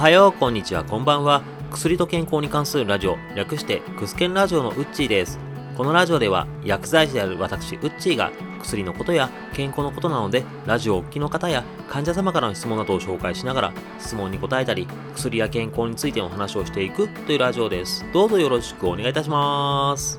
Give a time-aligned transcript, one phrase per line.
[0.00, 1.42] はよう、こんにちは、こんばんは。
[1.70, 5.38] 薬と健康に関するラジオ、略してクスケンラジオのウッチーです。
[5.76, 8.32] このラジオでは薬剤師である私、ウッチーが
[8.62, 18.06] 薬のことや健康のことなので、ラジオをお聞きの方や患者様からの質問などを紹介しながら、質問に答えたり、薬や健康についての話をしていくというラジオです。
[18.14, 20.18] どうぞよろしくお願いいたします。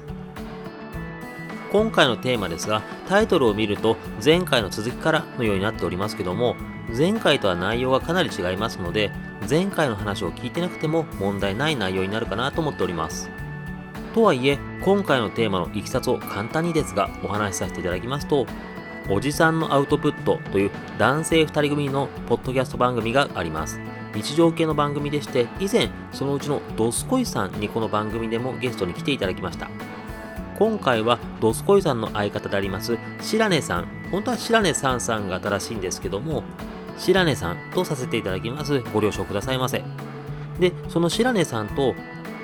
[1.71, 6.55] 今回のテーマですが、タイトルを見ると前回の続きからのようになっておりますけども、
[6.95, 9.09] 前回とは内容がかなり違いますので、
[9.50, 13.29] 前回の話を聞いてなくても問題ない内容になるかなと思っております。
[14.13, 18.46] とはいえ、今回のテーマのいきさつを簡単にですがお話しさせていただきますと、
[19.09, 23.79] おじさんのアウトプットという男性2人組のポッドキャスト番組があります。
[24.13, 29.69] 日常系の番組でして、以前そのうちのドスコイさんにこの番組でもゲストに来ていただきました。
[30.61, 36.44] 今回はドスコイさんの相方であります白根さん本当は白根さんさんが新しいんですけども
[37.02, 38.80] 白根さんとさせていただきます。
[38.94, 39.83] ご了承くださいませ。
[40.59, 41.95] でその白根さんと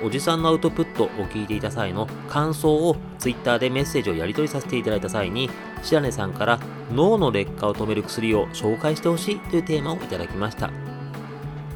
[0.02, 5.48] おじさんのアウトプットを聞いていた際の感想を Twitter でメッセージをやり取りさせていただいた際に
[5.82, 6.58] 白根さんから
[6.92, 10.70] 脳の劣化を止める薬を紹介してほしいというテーマをいただきました。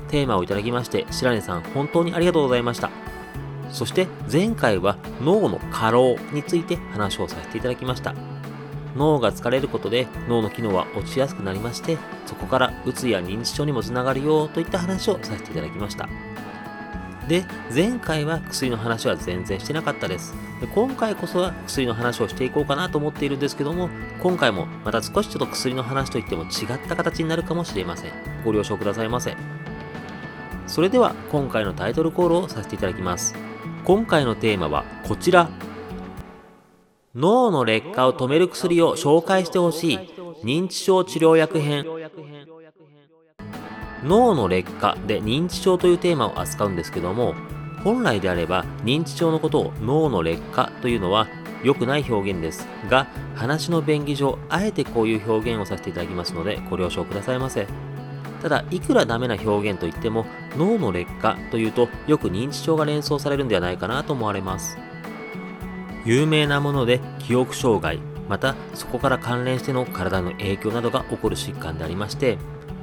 [0.08, 2.90] テーマをいただきまして白根さん本当にありがとうございました。
[3.70, 8.31] そして前回は脳の過労について話をさせていただきました。
[8.96, 16.08] 脳が疲れることで脳の機能は落ちやすくなりまして、そこからうつや認知症にもつながるよといった話をさせていただきました。
[17.28, 20.34] で、前回は薬の話は全然してなかったです。
[20.60, 23.88] で今回こそは薬の話をしていこうかなと思っているんですけども、
[24.20, 28.12] 今回もまた少しちょっと薬の話といっても違った形になるかもしれません。
[28.44, 29.36] ご了承くださいませ。
[30.66, 33.34] それでは今回のタイトルコールをさせていただきます。
[33.84, 35.48] 今回のテーマはこちら
[37.14, 39.98] 脳の劣化を止める薬を紹介してほしい
[40.44, 41.84] 認知症治療薬編
[44.02, 47.34] 脳の劣化で認知症というテーマを扱うんですけども
[47.84, 51.28] 本来であれば認知症のことを脳の劣化というのは
[51.62, 57.66] 良くない表現ですが話の便宜上あえてこういう表現をさせていただきますのでご了承くださいませ。
[58.42, 60.26] ただ、いくらダメな表現といっても、
[60.58, 64.76] 脳の劣化というと、よく認知症が連想されるんではないかなと思われます。
[66.04, 67.98] 有名なもので記憶障害、
[68.28, 72.38] またそこから関連しての体の影響などが起こる疾患でありまして、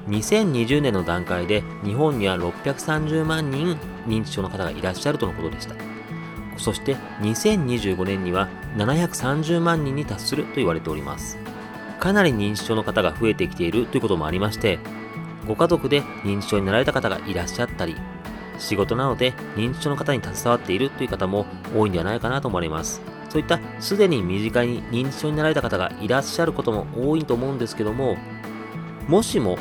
[0.07, 5.75] 2020年の段階で日本には630万人認知症の方がいらっしゃるとのことでした。
[6.57, 11.37] そして2025年には730万人に達すると言われております。
[11.99, 14.79] かなり認知症の方が増えてきているということもありまして、
[15.47, 17.95] ご家族で認知症になられた方がいらっしゃったり、
[18.59, 23.01] 仕事なので認知症の方に携わっているという方も多いんではないかなと思われます。
[23.29, 28.17] そういったすでに身近に認知症になられた方がいらっしゃることも多いと思うんですけども、
[29.07, 29.57] もしも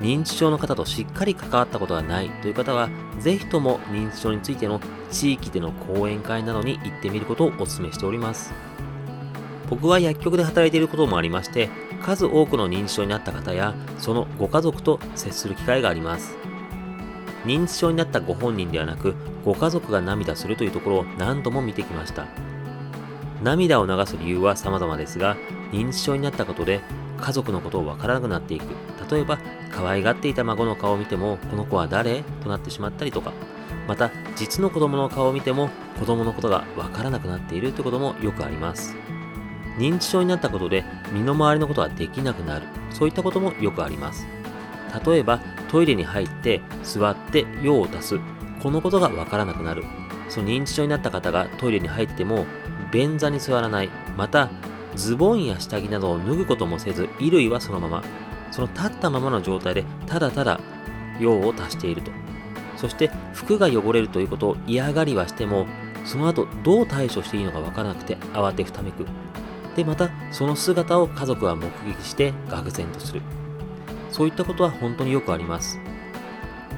[0.00, 4.80] 認知症の方としっかり関わったことがないという方は、ぜひとも認知症についての
[5.10, 8.54] 地域での講演会などに行ってみることをお勧めしております。
[9.68, 11.68] 僕は薬局で働いていることもありまして、
[12.02, 16.47] 数多くの認知症になった方や、そのご家族と接する機会があります。
[17.44, 22.26] 認知症になったご本人ではなく、ご家族が涙するというところを何度も見てきました。
[23.42, 25.36] 涙を流す理由は様々ですが、
[25.72, 26.80] 認知症になったことで
[27.18, 28.64] 家族のことをわからなくなっていく。
[29.10, 29.38] 例えば、
[29.70, 32.22] 可愛がっていた孫の顔を見ても、この子は誰？
[32.42, 33.32] となってしまったりとか、
[33.86, 38.96] また、実の子供の顔を見ても、子供のことがわからなくなっているということもよくあります。
[39.78, 44.26] 認知症になったことで身の回りのことができなくなるそういったこともよくあります
[45.04, 45.40] 例えば
[45.70, 48.20] トイレに入って座って用を足す。
[48.62, 49.84] このことがわからなくなる。
[50.28, 52.46] その認知症になった方がトイレに入っても
[52.92, 53.90] 便座に座らない。
[54.16, 54.50] また
[54.94, 58.02] ズボンや下着などを脱ぐこともせず衣類はそのまま。
[58.50, 60.58] その立ったままの状態でただただ
[61.20, 62.10] 用を足していると。
[62.76, 65.66] そして服が汚れるということを嫌がりはしても
[66.04, 69.04] その後どう対処していいのかわからなくて慌てふためく。
[69.76, 73.22] で、またその姿を家族は目撃して愕然とする。
[74.18, 75.78] そういったことは本当によくあります。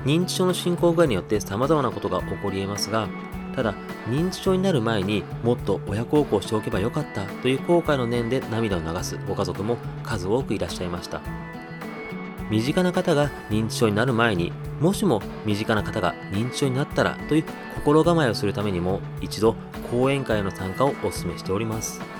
[0.04, 3.08] 認知症の進行具合によって様々なことが起こり得ますが、
[3.56, 3.74] ただ、
[4.08, 11.22] 認知症になる前にもっと親孝行しておけばよかったという後悔の念で涙を流すご家族も数多くいらっしゃいました。
[12.50, 17.44] 身近な方が認知症になる前にもしも身近な方が認知症になったらという
[17.76, 19.54] 心構えをするためにも一度
[19.90, 22.19] 講演会への参加をお勧めしております。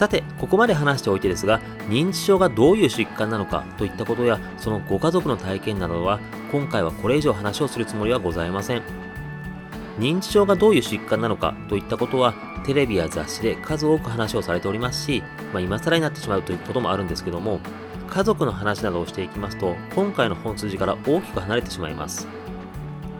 [0.00, 1.60] さて、ここまで話しておいてですが、
[1.90, 6.20] 認知症がどういう疾患なのかといったことや、そのご家族の体験などは、
[6.50, 8.82] 今回はこれ以上話をするつもりはございません。
[9.98, 12.32] 認知症がどういう疾患なのかといったことは、
[12.64, 17.60] テレビや雑誌で数多く話をされておりますし、まあ、今更になってしまうということもあるんですけども、
[18.08, 22.26] 家族の話などをしていきますと今回の本筋から大きく離れてしまいます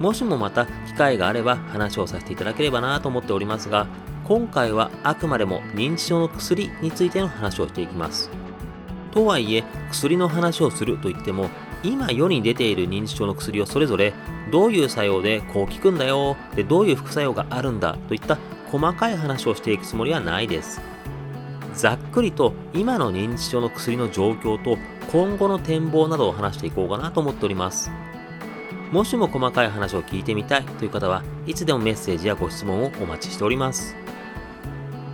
[0.01, 3.87] もしもまた機会があれば話をさせていただければなと思っておりますが
[4.25, 8.31] 今回はあくまでも認知症の薬についての話をしていきます。
[9.13, 11.49] とはいえ薬の話をするといっても
[11.83, 14.13] 今世に出ている認知症の薬をそれぞれ
[14.53, 18.39] どういう作用でこう効くんだよでどういう副作用があるんだといった
[18.71, 20.81] 細かい話をしていくつもりはないです。
[21.75, 24.77] ざっくりと今の認知症の薬の状況と
[25.13, 27.91] 今後の展望などを話していこうかなと思っております。
[28.93, 34.00] もしも細かい話を聞いてみたいという方はいつでもメッセージやご質問をお待ちしております。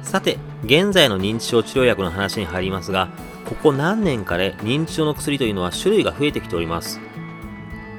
[0.07, 3.09] さて現在の認知症治療薬の話に入りますが
[3.45, 7.01] ここ何年かで認知症の薬というのは種類が増えてきております。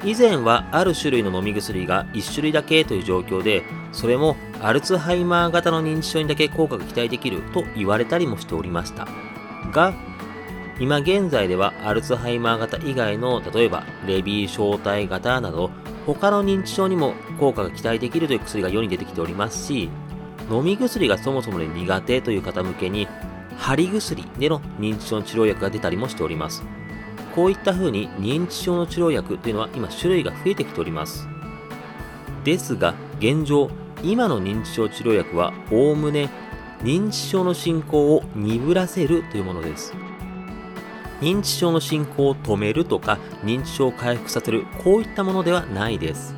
[0.04, 9.06] 以前はある種類の飲み薬が1種類だけという状況でそれもアルツハイマー型の認知症にだけ効果が期待できると言われたりもしておりました。
[9.70, 9.92] が
[10.80, 15.70] 今現在ではアルツハイマー型以外の例えばレビー小体型など
[16.06, 19.90] 他の認知症にも効果が期待できるという薬が世に出てきておりますし
[20.50, 23.06] 飲み薬がそもそもで苦手という方向けに
[23.56, 26.62] 貼り薬での認知症の治療薬が出たりもしております。
[27.34, 31.28] こういった風に認知症の治療薬というのは今種類が増えてきております。
[32.44, 33.70] ですが現状
[34.02, 36.30] 今の認知症治療薬はおおむね
[36.82, 39.94] 認知症の進行を鈍らせるというものです。
[41.20, 46.34] 認知症の進行を止めるとか認知症を回復させるこういったものではないです。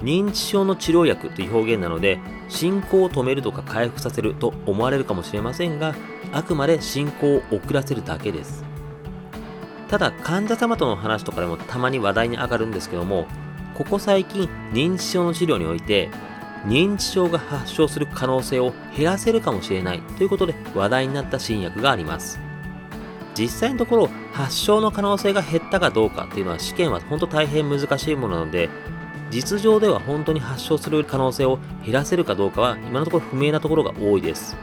[0.00, 5.94] 認知症の治療薬という表現なので進行を止めるとか回復させると思われるかもしれませんが
[6.32, 8.64] あくまで進行を遅らせるだけです。
[9.88, 13.26] ただ患者様との話とかでもたまに話題に上がるんですけども
[13.74, 16.10] ここ最近認知症の治療において
[16.64, 22.38] 認知症が発症する可能性を減らせるかもしれないということで話題になった新薬があります。
[23.34, 28.68] 実際のところ発症の可能性が減ったかどうかっていうのは試験は本当大変難しいものなので
[29.30, 34.56] 実情では本当に発症する可能性を減らせるかどうかは今のところ不明なところが多いです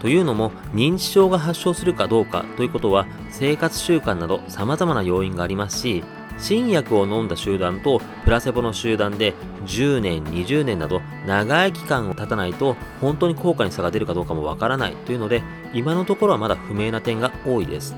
[0.00, 6.02] というのも認知症が発症するかどうかということは生活習慣など様々な要因がありますし
[6.38, 9.34] 新薬を飲んだ集団とプラセボの集団で
[9.66, 15.42] 10年、20年など長い期間を経たないと本当に効果に差が出るかどうかもわからないというので
[15.74, 17.94] 今のところはまだ不明な点が多いです。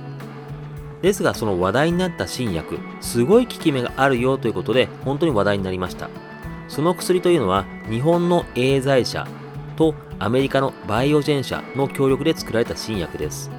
[1.02, 6.08] ですがその話題になった新薬、すごい効き目があるよということで本当に話題になりました。
[6.68, 9.26] その薬というのは日本のエーザイ社
[9.76, 13.50] とアメリカのバイオジェン社の協力で作られた新薬です。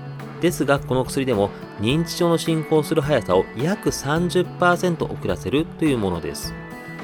[0.41, 1.49] ですが、この薬でも
[1.79, 6.53] 認知症の進行する速さを約30%遅らせるというものです。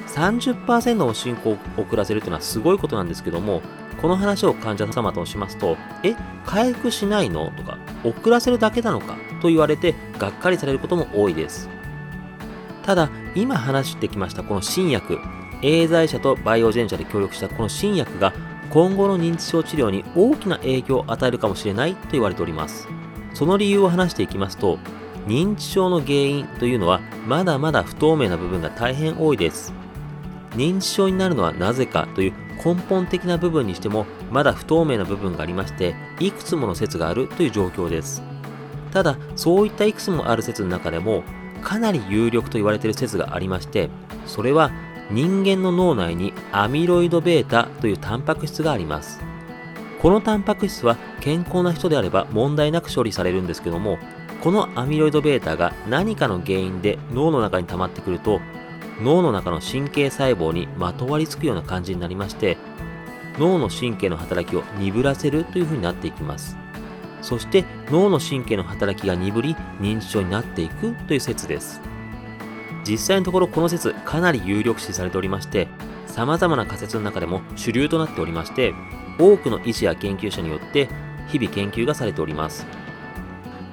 [0.08, 3.62] 30%の進行を遅らせるというのはすごいことなんですけども、
[4.02, 6.16] この話を患者様としますと、え、
[6.46, 7.52] 回復しないの？
[7.58, 9.18] とか、遅らせるだけなのか？
[9.42, 11.70] と言われて、がっかりされることも多いです。
[12.84, 15.20] ただ、今話してきましたこの新薬、
[15.62, 18.34] エーザイ社とバイオジェン社で協力したこの新薬が
[18.70, 22.88] 今後の認知症治療に大きな影響を与えるかもしれないと言われております。
[23.34, 24.80] その理由を話していきますと、
[25.28, 29.74] 認知症の原因というのはまだまだ不透明な部分が大変多いです。
[30.56, 32.34] 認知症になるのはなぜかという
[32.64, 38.22] 根本的な部分にしてもまだ不透明な部分がありまして、いくつもの説があるという状況です。
[38.92, 41.24] ただ、そういったいくつもある説の中でも、
[41.62, 43.90] かなり有力と言われている説がありまして、
[44.26, 44.72] それは
[45.12, 49.20] 人間の脳内にアミロイド β というタンパク質があります。
[50.02, 53.98] このタンパク質は健康な人であれば問題なく処理されるんですけども、
[54.42, 58.40] このアミロイド β が何かの原因で脳の中に溜まってくると、
[59.02, 62.58] 脳の中の神経細胞にまとわりつくような感じになりまして、
[63.38, 66.58] 脳の神経の働きを鈍らせるという風になっていきます。
[67.22, 71.82] そして脳の神経の働きが鈍り認知症になっていくという説です。
[72.86, 75.68] 実際のところこの説かなり有力視されておりまして、
[76.08, 78.74] 様々な仮説の中でも主流となっておりまして、
[79.20, 80.90] 多くの医師や研究者によって
[81.28, 82.66] 日々研究がされております。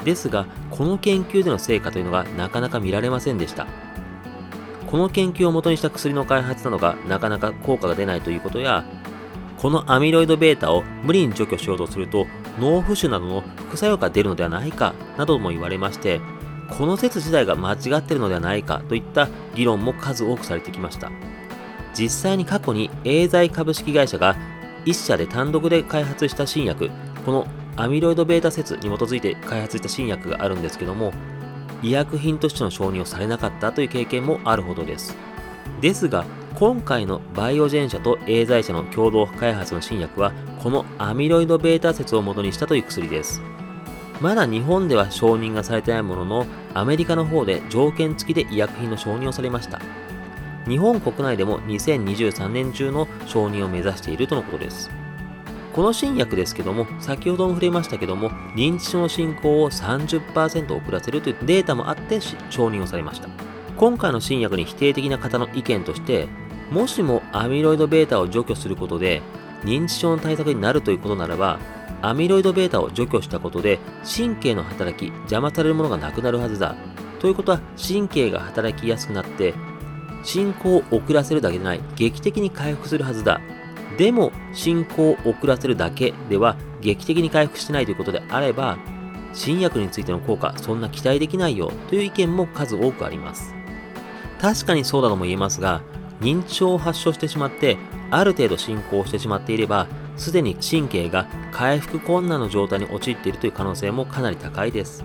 [0.05, 3.67] ですが、この研究での成果というのがなかなか見られませんでした。
[4.97, 8.83] この研究を元にした薬の開発などがなかなか効果が出ないということや、
[9.59, 12.27] このアミロイド β を無理に除去しようとすると
[12.59, 16.23] 脳浮腫などの副作用が出るのではないかなども言われまして、
[16.71, 21.11] この説自体が間違っているのではないかといった議論も数多くされてきました。
[21.93, 24.35] 実際に過去にエーザイ株式会社が
[24.87, 26.91] 1社で単独で開発した新薬、
[27.27, 31.13] このアミロイド β 説に基づいて開発した新薬があるんですけども、
[31.83, 35.17] 医薬品としての承認をされなかったという経験もあるほどです。
[35.81, 43.43] ですが、今回のバイオジェン社とエーザイ社の共同開発の新薬は、このアミロイド β 説を元にしたという薬です。
[44.21, 49.81] まだ日本では承認がされてないものの、アメリカの方で条件付きで医薬品の承認をされました。
[50.67, 54.91] 日本国内でも2023年中の承認を目指しているとのことです。
[55.77, 62.19] この新薬ですけども、先ほども触れましたけども、認知症の進行を30%遅らせるというデータもあって
[62.49, 63.29] 承認をされました。
[63.77, 66.29] 今回の新薬に否定的な方の意見として、
[66.71, 69.21] もしもアミロイド β を除去することで
[69.65, 71.61] 認知症の対策になるということならば、
[72.01, 76.75] アミロイド β を除去したことで神経の働き、邪魔されるものがなくなるはずだ。
[77.19, 79.53] ということは神経が働きやすくなって
[80.23, 83.41] 進行を遅らせるだけでない劇的に回復するはずだ
[83.97, 88.79] でも進行を遅らせるだけでは劇的に回復してないということであれば
[89.33, 93.55] 新薬についての効果そんな期待できないよという意見も数多くあります。
[94.41, 95.83] 確かにそうだとも言えますが
[96.21, 97.79] 認知症を発症してしまって
[98.11, 99.87] ある程度進行してしまっていれば
[100.17, 105.05] すでに神経が回復困難の状態に陥っているという可能性もかなり高いです。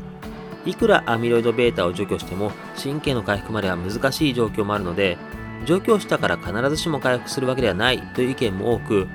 [0.65, 5.17] いくらアミロイド β を除去しても神経の回復までは難しい状況もあるので
[5.65, 9.07] 除去したから必ずしも回復するわけではないという意見も多く、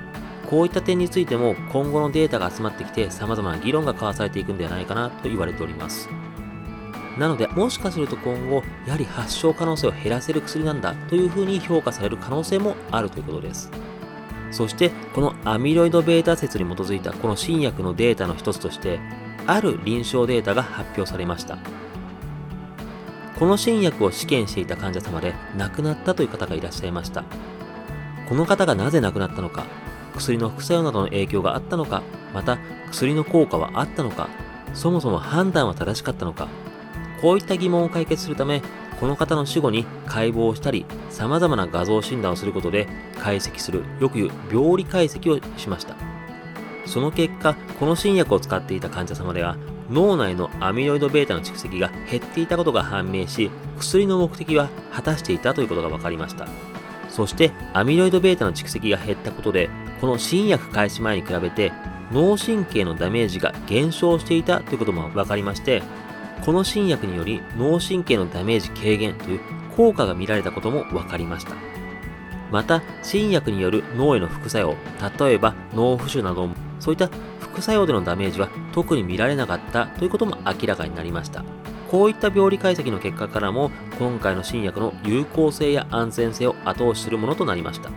[0.49, 6.09] こういった点についても今後のデータが集まってきて様々な議論が交わされていくんではないかなと言われております。
[7.17, 13.71] なので、もしかすると今後、やはり発症可能性を減らせる薬なんだというふうに評価される可能性もあるということです。
[14.51, 18.99] そして、このアミロイド β 説に基づいたこの新薬のデータの一つとして、
[19.47, 21.57] ある臨床データが発表されました。
[23.37, 27.23] この新薬を試験していた患者様で亡くなったという方がいらっしゃいました。
[28.27, 29.65] この方がなぜ亡くなったのか、
[30.15, 32.01] 薬の副作用などの影響があったのか、
[32.33, 32.57] また
[32.89, 34.29] 薬の効果はあったのか、
[34.73, 36.47] そもそも判断は正しかったのか、
[37.21, 38.63] こういった疑問を解決するため、
[38.99, 42.87] この方の死後に解剖したり、様々な画像診断をすることで
[43.19, 45.95] 解析する、よく言う病理解析をしました。
[46.87, 49.57] その結果、この新薬を使っていた患者様では、
[49.89, 56.47] 脳内のアミロイド β の蓄積が減っていたことが判明し、薬の目的は果たしていたということが分かりました。
[57.09, 59.69] そして、アミロイド β の蓄積が減ったことで、
[60.01, 61.71] この新薬開始前に比べて、
[62.11, 65.81] 脳神経のダメージが減少していたということも分かりまして、
[66.45, 69.39] この新薬により脳神経のダメージ軽減という
[69.75, 71.55] 効果が見られたことも分かりました。
[72.51, 74.75] また、新薬による脳への副作用、
[75.25, 77.09] 例えば脳浮腫など、そういった
[77.57, 81.43] 副作用でのダメージは特に見られなかったということも明らかになりました。
[81.89, 87.89] こういった病理解析の結果からも、今回の新薬の有効性や安全性を後押しするものとなりました。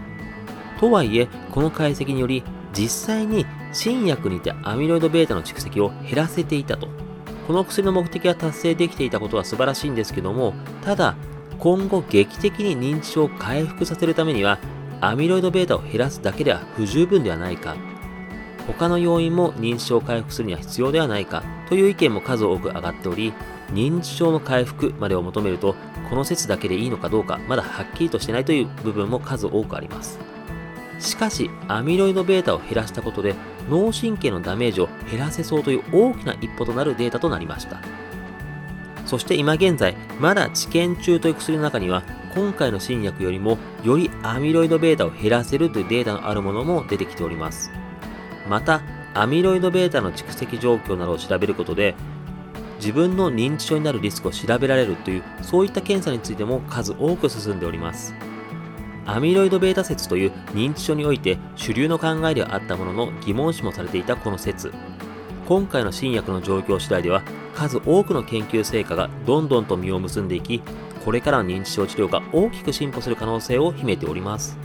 [0.79, 6.89] とはいえ、この解析により、実際に新薬にてアミロイド β の蓄積を減らせていたと。
[7.47, 11.17] この薬の目的が達成できていたことは素晴らしいんですけども、ただ、
[11.59, 14.59] 今後劇的に認知症を回復させるためには、
[15.03, 17.77] アミロイド β を減らすだけでは不十分ではないか
[18.73, 23.33] 他の要因も認知症を回復するには必要ではないかという意見も数多く上がっており、
[23.73, 25.75] 認知症の回復までを求めると、
[26.09, 30.19] この説だけでいいのかどうか、まだはっきりとしてないという部分も数多くあります。
[30.99, 33.35] しかし、アミロイド β を減らしたことで、
[33.69, 37.81] 脳神経のダメージを減らせそうという大きな一歩となるデータとなりました。
[39.07, 42.03] そして今現在、まだ治験中という薬の中には、
[42.35, 47.73] 今回の新薬よりもよりアミロイド β を減らせるというデータのあるものも出てきております。
[48.49, 48.83] また、
[49.15, 51.95] アミロイド β の蓄積状況などを調べることで、
[52.77, 58.15] 自分の認知症になるリスクを調べられるという、そういった検査についても数多く進んでおります。
[59.07, 64.73] アミロイド β 説という認知症において主流の考えではあったものの疑問視もされていたこの説。
[65.47, 67.23] 今回の新薬の状況次第では
[67.55, 70.63] 数多くの研究成果がどんどんと実を結んでいき、
[71.05, 74.57] これからの認知症治療が大きく進歩する可能性を秘めております。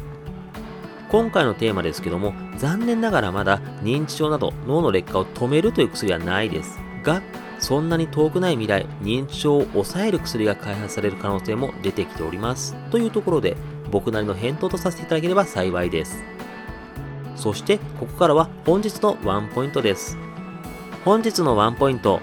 [1.10, 7.22] 今回のテーマですけども、残念ながらまだ認知症など脳の劣化を止めるという薬はないですが、
[7.60, 12.76] そんなに遠くない未来、認知症を抑える薬が開発される可能性も出てきております。
[12.92, 13.56] というところで、
[13.92, 16.24] 僕なりの返答とさせていただければ幸いです。
[17.36, 20.18] そして、ここからは本日のワンポイントです。
[21.06, 22.20] 本日のワンポイント。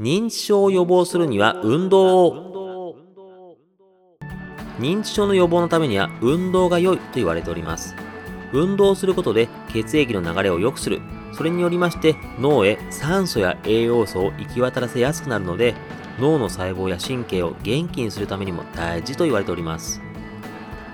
[0.00, 2.57] 認知症を予防するには運動を
[4.78, 7.94] 認知症の予防のためには運動が良いと言われております。
[8.52, 11.00] 運動することで血液の流れを良くする。
[11.32, 15.74] それによりまして脳へ酸素や栄養素を行き渡らせやすくなるので
[16.18, 20.00] 脳の細胞や神経を元気にするためにも大事と言われております。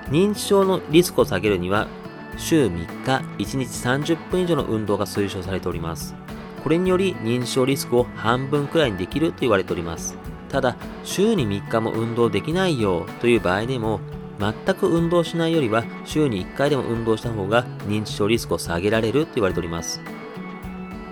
[0.09, 1.89] 認知症のリスクを下げるには
[2.37, 6.15] 週3日1日30分以上の運動が推奨されております。
[6.63, 10.17] これにより認知症リスクを半分くらいにできると言われております。
[10.55, 13.99] ただ、週に3日も運動できないよという場合でも、
[14.39, 20.01] 全く運動しないよりは週に1回でも運動した方が認知症リスクを下げられると言われております。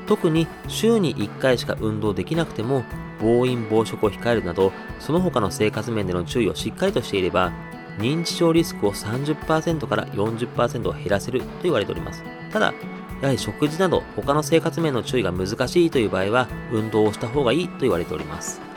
[0.06, 2.84] 特に週に1回しか運動できなくても
[3.20, 7.52] 暴飲暴食を控えるなどその他の生活面での注意をしっかりとしていれば
[7.98, 12.22] 認知症リスクを30%から40%を減らせると言われております
[12.52, 12.74] ただ
[13.20, 18.71] やはり食事など他の生活面の注意が難しいという場合は運動をした方がいいと言われております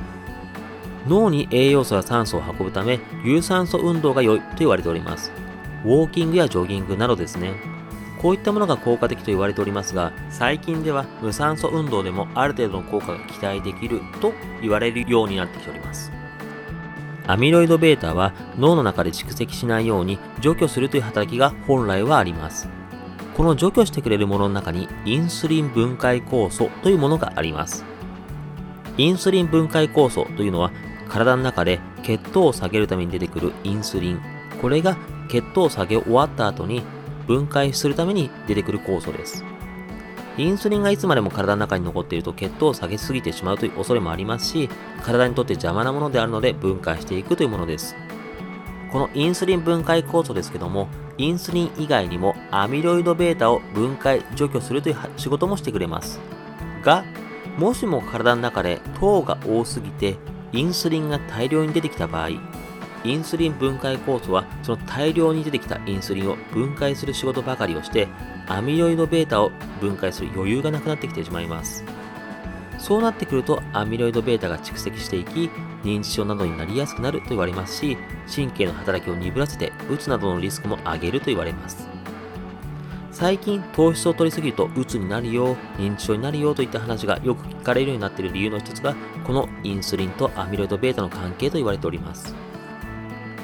[1.08, 5.32] 脳に栄養素や酸素を運ぶため有酸素運動が良いと言われております
[5.84, 7.76] ウォーキングやジョギングなどですね
[8.26, 16.12] こういったものが効果的と言われておりますが、最近では無酸素運動でもある程度の効果が期待できると言われるようになってきております。
[17.28, 22.68] アミロイド β は脳の中で蓄積しないように除去するという働きが本来はあります。
[23.36, 27.86] この除去してくれるものの中にインスリン分解酵素というものがあります。
[28.98, 30.72] インスリン分解酵素というのは
[31.10, 34.22] 体の中で血糖を下げるために出てくるインスリン。
[34.62, 34.98] これが
[35.30, 36.84] 血糖を下げ終わった後に
[37.28, 39.44] 分解するために出てくる酵素です。
[40.38, 44.70] インスリンがいつまでも体の中に残っていると血糖を下げすぎてしまうという恐れもありますし、
[45.02, 47.96] 体にとって邪魔なものであるので分解していくというものです。
[48.92, 56.20] このインスリン分解酵素ですけども、インスリン以外にもアミロイド β を分解、除去するという仕事もしてくれます。
[56.84, 57.06] が、
[57.58, 60.18] もしも体の中で糖が多すぎて
[60.56, 62.40] インスリンが大量に出てきた場合、イ
[63.14, 68.08] ンスリン分解酵素はその大量に出てきたインスリンを分解する仕事ばかりをして
[68.48, 71.84] アミロイド β を分解する余裕がなくなってきてしまいます。
[72.80, 75.50] そうなってくるとアミロイド β が蓄積していき
[75.84, 77.98] 認知症などになりやすくなると言われますし
[78.34, 81.95] 神経の働きを鈍らせてうつなどのリスクも上げると言われます。
[83.16, 88.94] 最近糖質を取りすぎるとうつになるよ認知症になるよといった話がよく聞かれるようになっている理由の一つが
[89.26, 92.36] このインスリンとアミロイド β の関係と言われております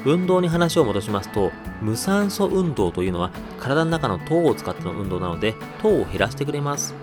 [0.04, 6.94] 運動に話を戻しますと、無酸素運動というのは体の中の糖を使っての運動なので、糖を減らしてくれます。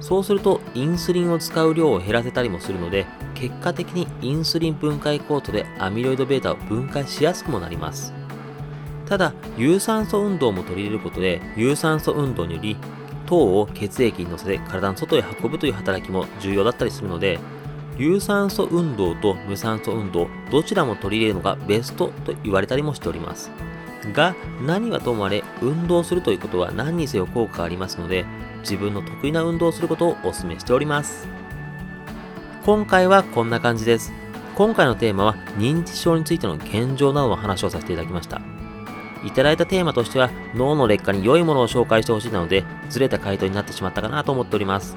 [0.00, 8.12] そうすると、インスリンを使う量を減らせたりもするので、結果的にインスリン分解コートでアミロイド β を分解しやすくもなります。
[9.12, 12.78] ただ、有酸素運動も取り入れることで、有酸素運動により、
[13.26, 17.38] 糖を血液に乗せて体の外へ運ぶという働きも重要だったりするので、
[17.98, 23.50] 有酸素運動と無酸素運動、どちらも取り入れるのがベストと言われたりもしております。
[24.14, 24.34] が、
[24.66, 28.24] 何はともあれ、運動するということは何にせよ効果がありますので、
[28.60, 31.28] 自分の得意な運動をすることをお勧めしております。
[32.64, 34.10] 今回はこんな感じです。
[34.54, 38.40] 今回のテーマは認知症についての現状などの話をさせていただきました。
[39.24, 44.96] いただいたテーマとしては脳の劣化に良いものを紹介してほしいなので、ずれた回答になってしまったかなと思っております。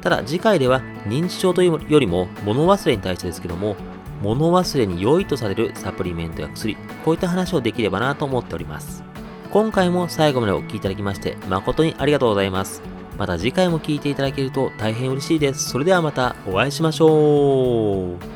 [0.00, 3.76] ただ次回では認知症というよりも物忘れに対してですけども、
[4.22, 9.04] 物忘れに良いとされるサプリメントや薬、こういった話をできればなと思っております。
[9.50, 12.82] 今回も最後までお聴きいただきまして誠にありがとうございます。
[13.16, 15.70] また次回も聴いていただけると大変嬉しいです。
[15.70, 18.35] それではまたお会いしましょう。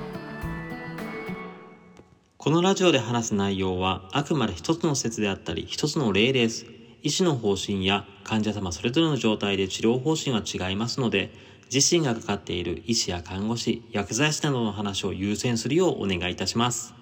[2.43, 6.65] このラジオで話す内容はあくまで一つの説であったり一つの例です。
[7.03, 11.35] 医師の方針や患者様それぞれの状態で治療方針は違いますので、
[11.73, 16.97] 自身がかかっている医師や看護師、薬剤師などの話を優先するようお願いいたします。